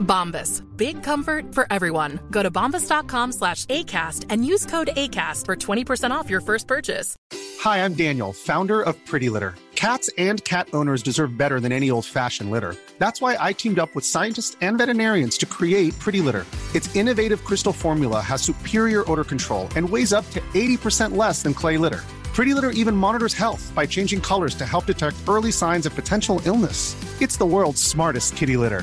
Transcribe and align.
Bombas. 0.00 0.62
Big 0.76 1.02
comfort 1.02 1.54
for 1.54 1.66
everyone. 1.70 2.20
Go 2.30 2.42
to 2.42 2.50
bombas.com 2.50 3.32
slash 3.32 3.66
ACAST 3.66 4.26
and 4.28 4.44
use 4.44 4.66
code 4.66 4.90
ACAST 4.96 5.46
for 5.46 5.56
20% 5.56 6.10
off 6.10 6.28
your 6.28 6.40
first 6.40 6.66
purchase. 6.66 7.16
Hi, 7.60 7.84
I'm 7.84 7.94
Daniel, 7.94 8.32
founder 8.32 8.80
of 8.80 8.96
Pretty 9.04 9.28
Litter. 9.28 9.54
Cats 9.74 10.10
and 10.18 10.44
cat 10.44 10.68
owners 10.72 11.02
deserve 11.02 11.38
better 11.38 11.58
than 11.58 11.72
any 11.72 11.90
old 11.90 12.04
fashioned 12.04 12.50
litter. 12.50 12.74
That's 12.98 13.20
why 13.20 13.36
I 13.40 13.52
teamed 13.52 13.78
up 13.78 13.94
with 13.94 14.04
scientists 14.04 14.56
and 14.60 14.76
veterinarians 14.76 15.38
to 15.38 15.46
create 15.46 15.98
Pretty 15.98 16.20
Litter. 16.20 16.44
Its 16.74 16.94
innovative 16.94 17.44
crystal 17.44 17.72
formula 17.72 18.20
has 18.20 18.42
superior 18.42 19.10
odor 19.10 19.24
control 19.24 19.68
and 19.76 19.88
weighs 19.88 20.12
up 20.12 20.28
to 20.30 20.40
80% 20.54 21.16
less 21.16 21.42
than 21.42 21.54
clay 21.54 21.78
litter. 21.78 22.00
Pretty 22.34 22.54
Litter 22.54 22.70
even 22.70 22.94
monitors 22.96 23.34
health 23.34 23.72
by 23.74 23.86
changing 23.86 24.20
colors 24.20 24.54
to 24.54 24.64
help 24.64 24.86
detect 24.86 25.16
early 25.28 25.52
signs 25.52 25.86
of 25.86 25.94
potential 25.94 26.40
illness. 26.44 26.94
It's 27.20 27.36
the 27.36 27.46
world's 27.46 27.82
smartest 27.82 28.36
kitty 28.36 28.56
litter. 28.56 28.82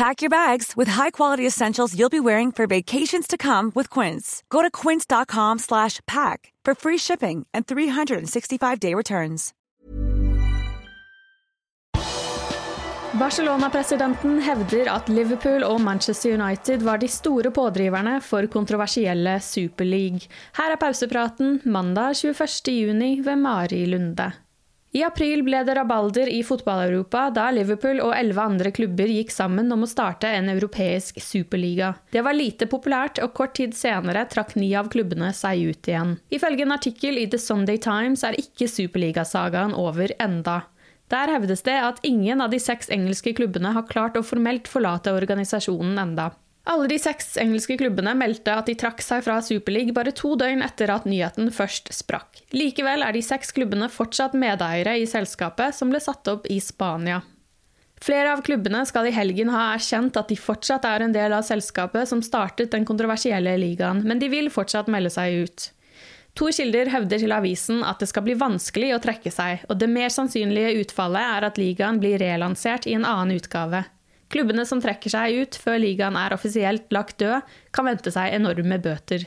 Pack 0.00 0.22
your 0.22 0.30
bags 0.30 0.72
with 0.78 0.88
high-quality 0.88 1.46
essentials 1.46 1.94
you'll 1.94 2.08
be 2.08 2.20
wearing 2.20 2.52
for 2.52 2.66
vacations 2.66 3.26
to 3.26 3.36
come 3.36 3.70
with 3.74 3.90
Quince. 3.90 4.42
Go 4.48 4.62
to 4.62 4.70
quince.com 4.70 5.58
slash 5.58 6.00
pack 6.06 6.54
for 6.64 6.74
free 6.74 6.96
shipping 6.96 7.46
and 7.52 7.66
365-day 7.66 8.94
returns. 8.94 9.52
Barcelona-presidenten 13.12 14.40
hevder 14.40 14.88
at 14.88 15.08
Liverpool 15.08 15.62
og 15.62 15.80
Manchester 15.80 16.32
United 16.32 16.82
var 16.82 16.96
de 16.96 17.08
store 17.08 17.50
pådriverne 17.50 18.20
for 18.20 18.46
kontroversielle 18.46 19.40
Super 19.40 19.84
League. 19.84 20.20
Her 20.56 20.72
er 20.72 20.76
pausepraten 20.76 21.60
mandag 21.64 22.14
21.6 22.16 23.24
ved 23.24 23.36
Mari 23.36 23.84
Lunde. 23.84 24.32
I 24.90 25.04
april 25.06 25.44
ble 25.46 25.60
det 25.62 25.74
rabalder 25.78 26.26
i 26.26 26.40
fotball-Europa 26.42 27.28
da 27.30 27.44
Liverpool 27.54 28.00
og 28.02 28.10
elleve 28.16 28.42
andre 28.42 28.72
klubber 28.74 29.06
gikk 29.06 29.30
sammen 29.30 29.70
om 29.70 29.84
å 29.86 29.88
starte 29.90 30.26
en 30.34 30.50
europeisk 30.50 31.20
superliga. 31.22 31.92
Det 32.10 32.24
var 32.26 32.34
lite 32.34 32.66
populært, 32.66 33.20
og 33.22 33.30
kort 33.38 33.54
tid 33.60 33.76
senere 33.78 34.24
trakk 34.32 34.56
ni 34.58 34.72
av 34.74 34.90
klubbene 34.90 35.30
seg 35.36 35.62
ut 35.70 35.92
igjen. 35.92 36.16
Ifølge 36.34 36.66
en 36.66 36.74
artikkel 36.74 37.22
i 37.22 37.28
The 37.30 37.38
Sunday 37.38 37.78
Times 37.78 38.26
er 38.26 38.38
ikke 38.42 38.66
superligasagaen 38.66 39.78
over 39.78 40.10
enda. 40.18 40.64
Der 41.10 41.30
hevdes 41.36 41.62
det 41.66 41.78
at 41.78 42.02
ingen 42.06 42.42
av 42.42 42.50
de 42.50 42.58
seks 42.58 42.90
engelske 42.90 43.36
klubbene 43.38 43.70
har 43.76 43.86
klart 43.86 44.18
å 44.18 44.26
formelt 44.26 44.66
forlate 44.70 45.14
organisasjonen 45.14 46.02
enda. 46.02 46.32
Alle 46.68 46.90
de 46.90 46.98
seks 47.00 47.38
engelske 47.40 47.78
klubbene 47.80 48.12
meldte 48.18 48.52
at 48.52 48.68
de 48.68 48.76
trakk 48.78 49.00
seg 49.02 49.24
fra 49.24 49.38
Superleague 49.42 49.94
bare 49.96 50.12
to 50.16 50.34
døgn 50.38 50.60
etter 50.62 50.92
at 50.92 51.08
nyheten 51.08 51.48
først 51.54 51.88
sprakk. 51.96 52.42
Likevel 52.52 53.04
er 53.06 53.16
de 53.16 53.22
seks 53.24 53.54
klubbene 53.56 53.88
fortsatt 53.90 54.36
medeiere 54.36 54.98
i 55.00 55.08
selskapet 55.08 55.74
som 55.76 55.92
ble 55.92 56.02
satt 56.04 56.28
opp 56.30 56.46
i 56.52 56.60
Spania. 56.60 57.22
Flere 58.00 58.32
av 58.32 58.40
klubbene 58.44 58.80
skal 58.88 59.08
i 59.08 59.12
helgen 59.12 59.50
ha 59.52 59.74
erkjent 59.74 60.16
at 60.16 60.30
de 60.32 60.36
fortsatt 60.40 60.86
er 60.88 61.04
en 61.04 61.12
del 61.12 61.34
av 61.36 61.44
selskapet 61.44 62.08
som 62.08 62.22
startet 62.24 62.72
den 62.72 62.86
kontroversielle 62.88 63.52
ligaen, 63.60 64.00
men 64.08 64.20
de 64.20 64.30
vil 64.32 64.48
fortsatt 64.52 64.88
melde 64.88 65.12
seg 65.12 65.44
ut. 65.44 65.66
To 66.38 66.48
kilder 66.54 66.88
hevder 66.92 67.20
til 67.20 67.34
avisen 67.34 67.82
at 67.84 68.00
det 68.00 68.08
skal 68.08 68.24
bli 68.24 68.36
vanskelig 68.40 68.94
å 68.94 69.00
trekke 69.02 69.32
seg, 69.34 69.66
og 69.68 69.80
det 69.82 69.90
mer 69.92 70.12
sannsynlige 70.14 70.76
utfallet 70.84 71.26
er 71.36 71.48
at 71.50 71.60
ligaen 71.60 72.00
blir 72.00 72.20
relansert 72.22 72.86
i 72.88 72.94
en 72.96 73.04
annen 73.04 73.36
utgave. 73.36 73.82
Klubbene 74.30 74.64
som 74.66 74.80
trekker 74.82 75.10
seg 75.10 75.42
ut 75.42 75.58
før 75.58 75.80
ligaen 75.82 76.16
er 76.18 76.34
offisielt 76.36 76.90
lagt 76.94 77.18
død, 77.22 77.42
kan 77.74 77.88
vente 77.88 78.12
seg 78.14 78.36
enorme 78.36 78.78
bøter. 78.82 79.26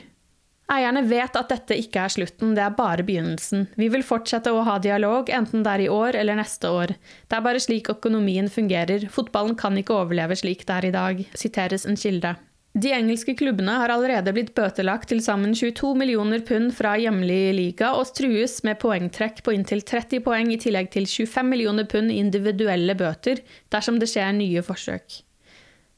Eierne 0.72 1.02
vet 1.04 1.34
at 1.36 1.50
dette 1.52 1.76
ikke 1.76 2.06
er 2.06 2.12
slutten, 2.14 2.54
det 2.56 2.62
er 2.64 2.72
bare 2.76 3.04
begynnelsen. 3.04 3.66
Vi 3.76 3.90
vil 3.92 4.04
fortsette 4.06 4.48
å 4.48 4.62
ha 4.64 4.78
dialog, 4.80 5.28
enten 5.28 5.60
det 5.66 5.74
er 5.74 5.84
i 5.84 5.90
år 5.92 6.16
eller 6.16 6.38
neste 6.40 6.70
år. 6.72 6.94
Det 7.28 7.36
er 7.36 7.44
bare 7.44 7.60
slik 7.60 7.90
økonomien 7.92 8.48
fungerer, 8.48 9.04
fotballen 9.12 9.58
kan 9.60 9.76
ikke 9.76 9.98
overleve 9.98 10.38
slik 10.40 10.64
det 10.64 10.78
er 10.78 10.88
i 10.88 10.94
dag, 10.94 11.20
siteres 11.36 11.84
en 11.84 12.00
kilde. 12.00 12.32
De 12.74 12.90
engelske 12.90 13.36
klubbene 13.38 13.76
har 13.78 13.92
allerede 13.94 14.32
blitt 14.34 14.48
bøtelagt 14.56 15.06
til 15.12 15.20
sammen 15.22 15.52
22 15.54 15.92
millioner 15.94 16.40
pund 16.42 16.72
fra 16.74 16.96
hjemlig 16.98 17.52
liga 17.54 17.92
og 17.94 18.08
trues 18.18 18.56
med 18.66 18.80
poengtrekk 18.82 19.44
på 19.46 19.54
inntil 19.54 19.84
30 19.86 20.24
poeng 20.26 20.50
i 20.50 20.58
tillegg 20.58 20.90
til 20.90 21.06
25 21.06 21.46
millioner 21.52 21.86
pund 21.86 22.10
individuelle 22.10 22.96
bøter 22.98 23.44
dersom 23.70 24.02
det 24.02 24.10
skjer 24.10 24.34
nye 24.34 24.64
forsøk. 24.66 25.20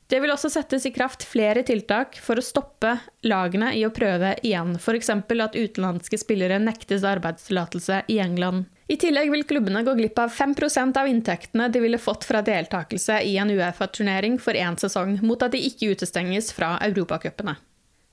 Det 0.07 0.21
vil 0.21 0.35
også 0.35 0.53
settes 0.53 0.85
i 0.85 0.93
kraft 0.93 1.25
flere 1.27 1.65
tiltak 1.67 2.21
for 2.23 2.37
å 2.37 2.45
stoppe 2.45 2.93
lagene 3.25 3.73
i 3.75 3.81
å 3.89 3.95
prøve 3.97 4.37
igjen, 4.45 4.77
f.eks. 4.77 5.11
at 5.17 5.57
utenlandske 5.57 6.21
spillere 6.21 6.61
nektes 6.61 7.09
arbeidstillatelse 7.09 8.05
i 8.13 8.21
England. 8.21 8.69
I 8.87 8.95
tillegg 9.03 9.33
vil 9.33 9.43
klubbene 9.45 9.83
gå 9.83 9.97
glipp 9.99 10.19
av 10.23 10.31
5% 10.31 10.99
av 11.01 11.09
inntektene 11.11 11.67
de 11.75 11.81
ville 11.83 11.99
fått 11.99 12.25
fra 12.25 12.43
deltakelse 12.47 13.19
i 13.27 13.35
en 13.43 13.51
Uefa-turnering 13.51 14.39
for 14.39 14.55
én 14.55 14.79
sesong, 14.79 15.17
mot 15.27 15.43
at 15.43 15.57
de 15.57 15.63
ikke 15.67 15.91
utestenges 15.97 16.53
fra 16.55 16.77
europacupene. 16.87 17.57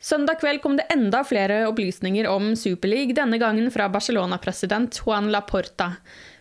Søndag 0.04 0.42
kveld 0.42 0.60
kom 0.64 0.74
det 0.76 0.90
enda 0.92 1.22
flere 1.24 1.62
opplysninger 1.70 2.26
om 2.28 2.56
Superleague, 2.60 3.14
denne 3.16 3.38
gangen 3.40 3.70
fra 3.72 3.86
Barcelona-president 3.94 4.98
Juan 5.06 5.30
Laporta. 5.32 5.94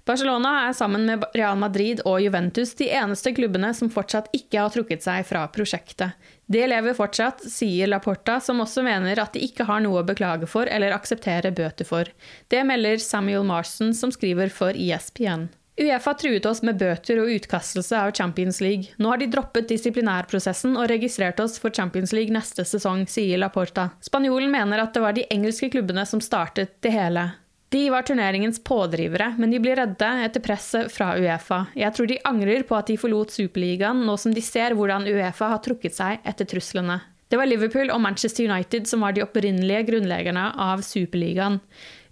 Barcelona 0.05 0.51
er 0.67 0.75
sammen 0.75 1.05
med 1.07 1.25
Real 1.37 1.59
Madrid 1.61 2.01
og 2.09 2.19
Juventus 2.25 2.75
de 2.79 2.89
eneste 2.91 3.31
klubbene 3.37 3.71
som 3.77 3.91
fortsatt 3.93 4.33
ikke 4.35 4.59
har 4.59 4.73
trukket 4.75 5.05
seg 5.05 5.23
fra 5.29 5.45
prosjektet. 5.55 6.19
Det 6.51 6.65
lever 6.69 6.97
fortsatt, 6.99 7.45
sier 7.47 7.89
Laporta, 7.89 8.41
som 8.43 8.61
også 8.65 8.83
mener 8.83 9.21
at 9.23 9.33
de 9.37 9.45
ikke 9.47 9.69
har 9.69 9.81
noe 9.85 10.03
å 10.03 10.07
beklage 10.07 10.51
for 10.51 10.67
eller 10.67 10.97
akseptere 10.97 11.55
bøter 11.55 11.87
for. 11.87 12.11
Det 12.51 12.65
melder 12.67 12.99
Samuel 12.99 13.47
Marston, 13.47 13.95
som 13.95 14.11
skriver 14.13 14.51
for 14.51 14.75
ESPN. 14.75 15.47
Uefa 15.81 16.13
truet 16.15 16.45
oss 16.47 16.61
med 16.67 16.77
bøter 16.77 17.23
og 17.23 17.31
utkastelse 17.33 17.97
av 17.97 18.11
Champions 18.13 18.61
League. 18.61 18.93
Nå 19.01 19.09
har 19.09 19.23
de 19.23 19.31
droppet 19.33 19.71
disiplinærprosessen 19.71 20.77
og 20.77 20.91
registrert 20.91 21.41
oss 21.41 21.57
for 21.63 21.73
Champions 21.73 22.13
League 22.13 22.35
neste 22.35 22.67
sesong, 22.69 23.07
sier 23.09 23.41
Laporta. 23.41 23.89
Spanjolen 24.05 24.53
mener 24.53 24.83
at 24.83 24.93
det 24.93 25.05
var 25.07 25.17
de 25.17 25.25
engelske 25.33 25.71
klubbene 25.73 26.05
som 26.11 26.21
startet 26.21 26.77
det 26.85 26.93
hele. 26.93 27.31
De 27.73 27.91
var 27.91 28.03
turneringens 28.03 28.65
pådrivere, 28.65 29.31
men 29.39 29.51
de 29.51 29.59
blir 29.61 29.79
redde 29.81 30.09
etter 30.27 30.43
presset 30.45 30.93
fra 30.93 31.15
Uefa. 31.17 31.63
Jeg 31.73 31.97
tror 31.97 32.11
de 32.11 32.19
angrer 32.29 32.67
på 32.69 32.77
at 32.77 32.91
de 32.91 32.99
forlot 33.01 33.33
Superligaen, 33.33 34.03
nå 34.05 34.17
som 34.21 34.35
de 34.37 34.43
ser 34.45 34.77
hvordan 34.77 35.09
Uefa 35.09 35.49
har 35.55 35.63
trukket 35.65 35.97
seg 35.97 36.21
etter 36.29 36.51
truslene. 36.53 36.99
Det 37.33 37.39
var 37.41 37.49
Liverpool 37.49 37.89
og 37.89 38.03
Manchester 38.05 38.45
United 38.45 38.85
som 38.91 39.01
var 39.01 39.17
de 39.17 39.25
opprinnelige 39.25 39.87
grunnleggerne 39.89 40.45
av 40.61 40.85
Superligaen. 40.85 41.63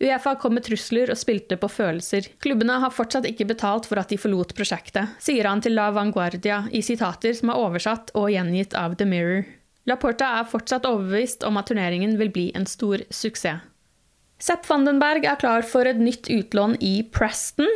Uefa 0.01 0.33
kom 0.41 0.57
med 0.57 0.65
trusler 0.65 1.13
og 1.13 1.21
spilte 1.21 1.61
på 1.61 1.69
følelser. 1.69 2.31
Klubbene 2.41 2.81
har 2.81 2.97
fortsatt 2.97 3.29
ikke 3.29 3.51
betalt 3.53 3.85
for 3.91 4.01
at 4.01 4.09
de 4.09 4.17
forlot 4.17 4.57
prosjektet, 4.57 5.13
sier 5.21 5.45
han 5.45 5.61
til 5.61 5.77
La 5.77 5.91
Vanguardia 5.93 6.63
i 6.73 6.81
sitater 6.81 7.37
som 7.37 7.53
er 7.53 7.61
oversatt 7.61 8.15
og 8.17 8.33
gjengitt 8.33 8.73
av 8.73 8.97
The 8.97 9.13
Mirror. 9.13 9.45
Laporta 9.93 10.39
er 10.39 10.49
fortsatt 10.49 10.89
overbevist 10.89 11.45
om 11.45 11.61
at 11.61 11.69
turneringen 11.69 12.17
vil 12.17 12.33
bli 12.33 12.49
en 12.57 12.65
stor 12.65 13.05
suksess. 13.13 13.61
Sepp 14.41 14.65
Vandenberg 14.71 15.27
er 15.29 15.37
klar 15.41 15.65
for 15.69 15.85
et 15.85 16.01
nytt 16.01 16.31
utlån 16.33 16.79
i 16.81 17.03
Preston. 17.13 17.69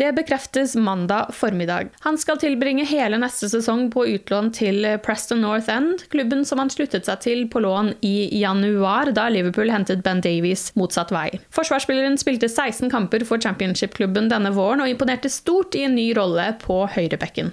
Det 0.00 0.10
bekreftes 0.16 0.74
mandag 0.76 1.32
formiddag. 1.36 1.88
Han 2.04 2.18
skal 2.20 2.38
tilbringe 2.40 2.84
hele 2.88 3.18
neste 3.20 3.48
sesong 3.52 3.86
på 3.92 4.06
utlån 4.14 4.50
til 4.56 4.84
Preston 5.04 5.40
North 5.44 5.68
End, 5.72 6.04
klubben 6.12 6.44
som 6.48 6.60
han 6.60 6.72
sluttet 6.72 7.08
seg 7.08 7.20
til 7.24 7.42
på 7.52 7.60
lån 7.64 7.94
i 8.04 8.28
januar, 8.40 9.12
da 9.16 9.26
Liverpool 9.32 9.72
hentet 9.72 10.04
Ben 10.04 10.20
Davies 10.24 10.70
motsatt 10.76 11.12
vei. 11.12 11.28
Forsvarsspilleren 11.56 12.20
spilte 12.20 12.48
16 12.48 12.92
kamper 12.92 13.24
for 13.28 13.40
championship-klubben 13.40 14.28
denne 14.32 14.52
våren 14.56 14.84
og 14.84 14.92
imponerte 14.92 15.32
stort 15.32 15.76
i 15.76 15.84
en 15.88 15.96
ny 15.96 16.10
rolle 16.16 16.52
på 16.64 16.84
høyrebekken. 16.96 17.52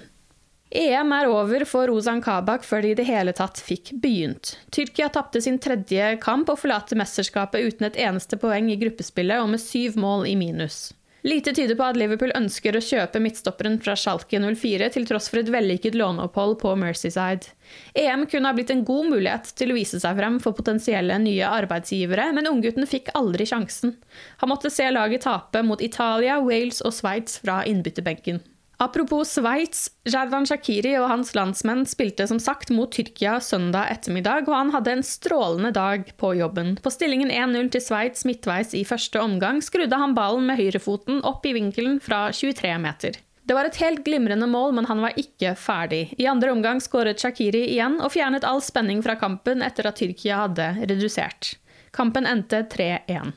EM 0.69 1.11
er 1.15 1.29
over 1.31 1.63
for 1.63 1.87
Ozan 1.93 2.19
Kabak 2.21 2.65
før 2.67 2.83
de 2.83 2.91
i 2.91 2.97
det 2.99 3.07
hele 3.07 3.31
tatt 3.35 3.61
fikk 3.63 3.93
begynt. 4.03 4.57
Tyrkia 4.75 5.07
tapte 5.13 5.39
sin 5.41 5.61
tredje 5.63 6.17
kamp 6.23 6.51
og 6.51 6.59
forlater 6.59 6.99
mesterskapet 6.99 7.63
uten 7.63 7.87
et 7.87 7.99
eneste 8.03 8.39
poeng 8.41 8.67
i 8.73 8.79
gruppespillet 8.81 9.39
og 9.39 9.53
med 9.53 9.63
syv 9.63 9.95
mål 10.01 10.27
i 10.27 10.35
minus. 10.35 10.89
Lite 11.27 11.51
tyder 11.55 11.75
på 11.75 11.83
at 11.83 11.97
Liverpool 11.99 12.31
ønsker 12.37 12.75
å 12.77 12.81
kjøpe 12.83 13.19
midtstopperen 13.19 13.79
fra 13.83 13.95
Schalke 13.99 14.39
04 14.39 14.89
til 14.93 15.07
tross 15.09 15.27
for 15.31 15.41
et 15.41 15.49
vellykket 15.51 15.95
låneopphold 15.97 16.59
på 16.61 16.75
Mercyside. 16.79 17.49
EM 17.97 18.27
kunne 18.31 18.51
ha 18.51 18.55
blitt 18.55 18.71
en 18.71 18.85
god 18.87 19.09
mulighet 19.11 19.49
til 19.59 19.73
å 19.73 19.77
vise 19.79 19.99
seg 20.03 20.19
frem 20.19 20.37
for 20.43 20.55
potensielle 20.55 21.17
nye 21.23 21.47
arbeidsgivere, 21.47 22.29
men 22.35 22.47
unggutten 22.51 22.87
fikk 22.87 23.11
aldri 23.17 23.47
sjansen. 23.49 23.97
Han 24.43 24.53
måtte 24.53 24.71
se 24.71 24.87
laget 24.91 25.25
tape 25.27 25.63
mot 25.67 25.83
Italia, 25.83 26.39
Wales 26.43 26.83
og 26.85 26.95
Sveits 26.95 27.41
fra 27.43 27.63
innbytterbenken. 27.67 28.43
Apropos 28.79 29.25
Sveits, 29.25 29.87
Jervan 30.05 30.45
Shakiri 30.45 30.91
og 30.99 31.07
hans 31.09 31.31
landsmenn 31.33 31.81
spilte 31.89 32.27
som 32.29 32.37
sagt 32.37 32.69
mot 32.69 32.91
Tyrkia 32.93 33.39
søndag 33.41 33.89
ettermiddag, 33.89 34.45
og 34.45 34.53
han 34.53 34.73
hadde 34.75 34.93
en 34.93 35.05
strålende 35.05 35.71
dag 35.73 36.11
på 36.21 36.35
jobben. 36.37 36.75
På 36.85 36.93
stillingen 36.93 37.31
1-0 37.33 37.71
til 37.73 37.81
Sveits 37.81 38.27
midtveis 38.29 38.75
i 38.77 38.83
første 38.85 39.17
omgang 39.23 39.63
skrudde 39.65 39.97
han 39.97 40.13
ballen 40.17 40.45
med 40.45 40.61
høyrefoten 40.61 41.23
opp 41.25 41.47
i 41.49 41.55
vinkelen 41.57 41.97
fra 42.05 42.27
23 42.29 42.75
meter. 42.83 43.17
Det 43.47 43.57
var 43.57 43.65
et 43.65 43.81
helt 43.81 44.03
glimrende 44.05 44.45
mål, 44.51 44.75
men 44.77 44.85
han 44.85 45.01
var 45.01 45.17
ikke 45.17 45.55
ferdig. 45.57 46.11
I 46.21 46.29
andre 46.29 46.53
omgang 46.53 46.83
skåret 46.83 47.23
Shakiri 47.23 47.63
igjen 47.71 47.97
og 47.97 48.13
fjernet 48.13 48.45
all 48.45 48.61
spenning 48.61 49.01
fra 49.01 49.17
kampen 49.17 49.65
etter 49.65 49.89
at 49.89 49.97
Tyrkia 49.97 50.43
hadde 50.43 50.69
redusert. 50.83 51.55
Kampen 51.97 52.29
endte 52.29 52.61
3-1. 52.69 53.33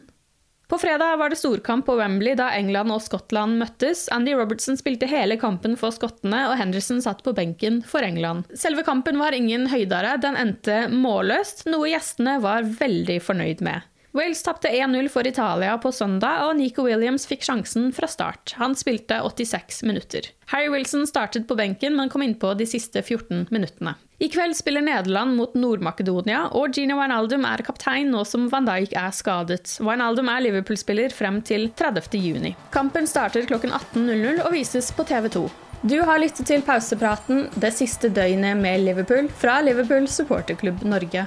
På 0.71 0.79
fredag 0.79 1.17
var 1.17 1.31
det 1.31 1.37
storkamp 1.37 1.87
på 1.87 1.97
Wembley 1.99 2.37
da 2.39 2.53
England 2.55 2.93
og 2.95 3.01
Skottland 3.03 3.57
møttes. 3.59 4.05
Andy 4.15 4.37
Robertson 4.39 4.77
spilte 4.79 5.09
hele 5.11 5.35
kampen 5.35 5.75
for 5.81 5.91
skottene, 5.91 6.45
og 6.47 6.55
Henderson 6.61 7.03
satt 7.03 7.25
på 7.27 7.35
benken 7.35 7.81
for 7.83 8.07
England. 8.07 8.47
Selve 8.55 8.85
kampen 8.87 9.19
var 9.19 9.35
ingen 9.35 9.67
høydere, 9.73 10.15
den 10.23 10.39
endte 10.39 10.85
målløst, 10.95 11.65
noe 11.67 11.91
gjestene 11.91 12.37
var 12.45 12.71
veldig 12.79 13.19
fornøyd 13.27 13.65
med. 13.67 13.83
Wales 14.13 14.43
tapte 14.43 14.69
1-0 14.69 15.09
for 15.09 15.27
Italia 15.27 15.77
på 15.79 15.93
søndag, 15.93 16.49
og 16.49 16.57
Nico 16.59 16.83
Williams 16.83 17.29
fikk 17.31 17.45
sjansen 17.47 17.93
fra 17.95 18.09
start. 18.11 18.57
Han 18.59 18.75
spilte 18.75 19.21
86 19.23 19.85
minutter. 19.87 20.27
Harry 20.51 20.67
Wilson 20.73 21.07
startet 21.07 21.47
på 21.47 21.55
benken, 21.55 21.95
men 21.95 22.11
kom 22.11 22.25
innpå 22.27 22.51
de 22.59 22.67
siste 22.67 23.05
14 23.07 23.47
minuttene. 23.55 23.95
I 24.19 24.29
kveld 24.29 24.57
spiller 24.59 24.83
Nederland 24.83 25.39
mot 25.39 25.55
Nord-Makedonia, 25.55 26.49
og 26.59 26.75
Gino 26.75 26.99
Wijnaldum 26.99 27.47
er 27.47 27.63
kaptein 27.65 28.11
nå 28.11 28.25
som 28.27 28.49
van 28.51 28.67
Dijk 28.67 28.97
er 28.99 29.15
skadet. 29.15 29.77
Wijnaldum 29.79 30.29
er 30.29 30.43
Liverpool-spiller 30.49 31.15
frem 31.15 31.39
til 31.47 31.71
30. 31.79 32.19
juni. 32.19 32.57
Kampen 32.75 33.07
starter 33.07 33.47
klokken 33.47 33.71
18.00 33.71 34.43
og 34.43 34.51
vises 34.57 34.91
på 34.91 35.07
TV 35.07 35.31
2. 35.39 35.45
Du 35.87 35.97
har 36.05 36.19
lyttet 36.21 36.51
til 36.51 36.67
pausepraten 36.67 37.47
det 37.63 37.71
siste 37.79 38.11
døgnet 38.13 38.59
med 38.59 38.83
Liverpool 38.85 39.31
fra 39.41 39.61
Liverpool 39.65 40.11
supporterklubb 40.11 40.83
Norge. 40.85 41.25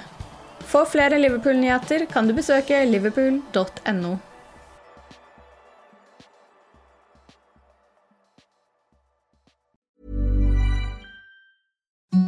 For 0.63 0.86
flere 0.86 1.19
Liverpool-nyheter 1.19 2.06
kan 2.06 2.27
du 2.27 2.33
besøke 2.33 2.86
liverpool.no. 2.86 4.18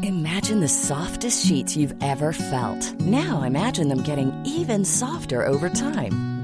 Imagine 0.03 0.59
the 0.59 0.67
softest 0.67 1.45
sheets 1.45 1.75
you've 1.75 1.95
ever 2.01 2.31
felt. 2.33 2.99
Now 3.01 3.43
imagine 3.43 3.87
them 3.87 4.03
getting 4.03 4.31
even 4.45 4.85
softer 4.85 5.43
over 5.45 5.69
time. 5.69 6.34